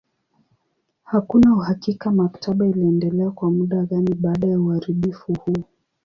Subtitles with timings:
[1.03, 5.63] Hakuna uhakika maktaba iliendelea kwa muda gani baada ya uharibifu huo.